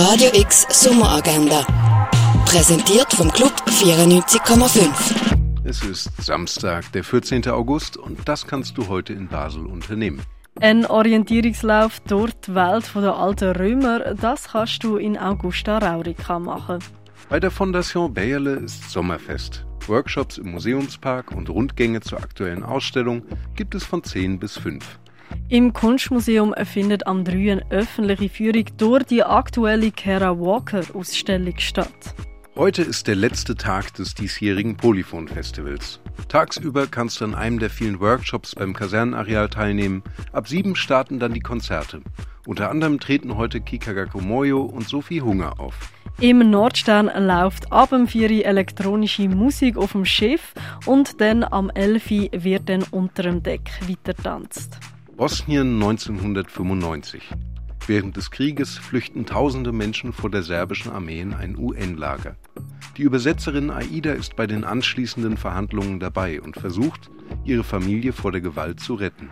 [0.00, 1.66] Radio X Sommeragenda.
[2.44, 4.88] Präsentiert vom Club 94,5.
[5.64, 7.48] Es ist Samstag, der 14.
[7.48, 10.22] August und das kannst du heute in Basel unternehmen.
[10.60, 16.78] Ein Orientierungslauf durch die Welt der alten Römer, das kannst du in Augusta Raurica machen.
[17.28, 19.66] Bei der Fondation Bayerle ist Sommerfest.
[19.88, 23.24] Workshops im Museumspark und Rundgänge zur aktuellen Ausstellung
[23.56, 25.00] gibt es von 10 bis 5.
[25.48, 27.52] Im Kunstmuseum findet am 3.
[27.52, 32.14] eine öffentliche Führung durch die aktuelle Kara Walker Ausstellung statt.
[32.54, 36.00] Heute ist der letzte Tag des diesjährigen Polyphon Festivals.
[36.28, 40.02] Tagsüber kannst du an einem der vielen Workshops beim Kasernenareal teilnehmen.
[40.32, 42.02] Ab sieben starten dann die Konzerte.
[42.46, 45.92] Unter anderem treten heute Kika Gakumoyo und Sophie Hunger auf.
[46.20, 50.52] Im Nordstern läuft ab dem 4 elektronische Musik auf dem Schiff
[50.84, 54.80] und dann am 11 wird dann unter dem Deck weitertanzt.
[55.18, 57.24] Bosnien 1995.
[57.88, 62.36] Während des Krieges flüchten tausende Menschen vor der serbischen Armee in ein UN-Lager.
[62.96, 67.10] Die Übersetzerin Aida ist bei den anschließenden Verhandlungen dabei und versucht,
[67.44, 69.28] ihre Familie vor der Gewalt zu retten.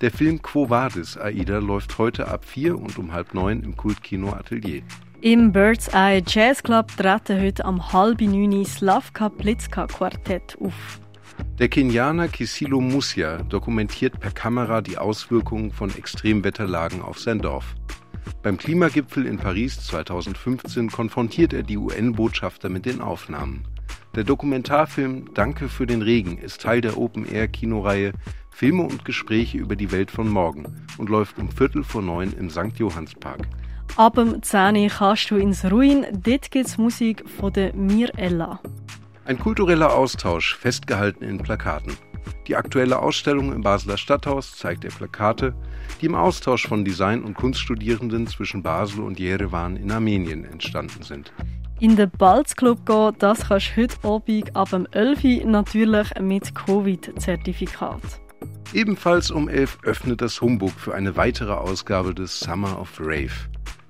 [0.00, 4.32] Der Film Quo Vadis Aida läuft heute ab vier und um halb neun im Kultkino
[4.32, 4.84] Atelier.
[5.22, 11.00] Im Bird's Eye Jazz Club treten heute am halb neun Slavka Plitzka Quartett auf.
[11.58, 17.74] Der Kenianer Kisilo Musia dokumentiert per Kamera die Auswirkungen von Extremwetterlagen auf sein Dorf.
[18.42, 23.66] Beim Klimagipfel in Paris 2015 konfrontiert er die UN-Botschafter mit den Aufnahmen.
[24.14, 28.12] Der Dokumentarfilm Danke für den Regen ist Teil der Open-Air-Kinoreihe
[28.50, 32.48] Filme und Gespräche über die Welt von morgen und läuft um Viertel vor neun im
[32.48, 32.78] St.
[32.78, 33.46] Johannspark.
[33.96, 38.60] Ab dem 10 kannst du ins Ruin, dort gibt's Musik von der Mirella.
[39.26, 41.96] Ein kultureller Austausch, festgehalten in Plakaten.
[42.46, 45.52] Die aktuelle Ausstellung im Basler Stadthaus zeigt er Plakate,
[46.00, 51.32] die im Austausch von Design- und Kunststudierenden zwischen Basel und Jerewan in Armenien entstanden sind.
[51.80, 56.54] In den Balzclub gehen, das kannst du heute Abend ab dem 11 Uhr natürlich mit
[56.54, 58.02] Covid-Zertifikat.
[58.74, 63.32] Ebenfalls um 11 öffnet das Humbug für eine weitere Ausgabe des Summer of Rave.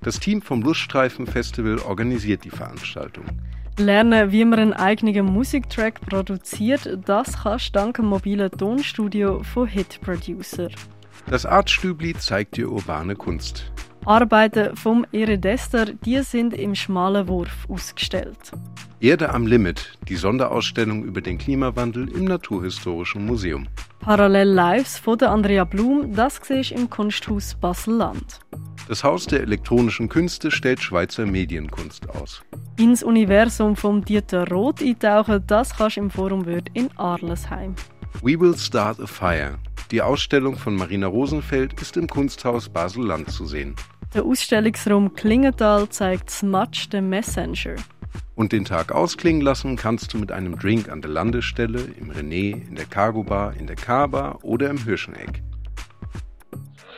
[0.01, 3.25] Das Team vom Luststreifen Festival organisiert die Veranstaltung.
[3.79, 9.67] Lernen, wie man einen eigenen Musiktrack produziert, das kannst du dank dem mobilen Tonstudio von
[9.67, 10.69] Hit Producer.
[11.29, 13.71] Das Artstübli zeigt dir urbane Kunst.
[14.07, 18.37] Arbeiten vom Iridester, die sind im schmalen Wurf ausgestellt.
[19.01, 23.67] Erde am Limit, die Sonderausstellung über den Klimawandel im Naturhistorischen Museum.
[23.99, 28.39] Parallel Lives von der Andrea Blum, das siehst im Kunsthaus Basel-Land.
[28.87, 32.41] Das Haus der elektronischen Künste stellt Schweizer Medienkunst aus.
[32.79, 37.75] Ins Universum von Dieter Roth eintauchen, das kannst du im Forum Word in Arlesheim.
[38.21, 39.57] We Will Start a Fire.
[39.91, 43.75] Die Ausstellung von Marina Rosenfeld ist im Kunsthaus Basel-Land zu sehen.
[44.13, 47.75] Der Ausstellungsraum Klingenthal zeigt Smudge the Messenger.
[48.35, 52.67] Und den Tag ausklingen lassen kannst du mit einem Drink an der Landestelle, im René,
[52.67, 55.41] in der Cargo Bar, in der K-Bar oder im Hirscheneck.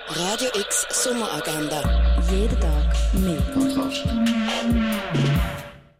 [0.09, 2.19] Radio X Sommeragenda.
[2.31, 3.42] Jeden Tag mehr.
[3.53, 4.08] Kontrast.